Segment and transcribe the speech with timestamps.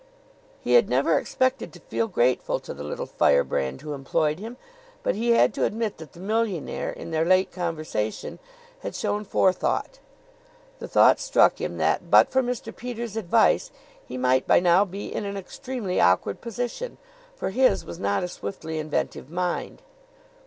[0.61, 4.57] He had never expected to feel grateful to the little firebrand who employed him,
[5.03, 8.39] but he had to admit that the millionaire, in their late conversation,
[8.79, 9.99] had shown forethought.
[10.79, 12.75] The thought struck him that but for Mr.
[12.75, 13.69] Peters' advice
[14.03, 16.97] he might by now be in an extremely awkward position;
[17.35, 19.83] for his was not a swiftly inventive mind.